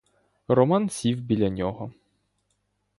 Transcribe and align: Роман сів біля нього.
Роман 0.47 0.89
сів 0.89 1.21
біля 1.21 1.49
нього. 1.49 1.93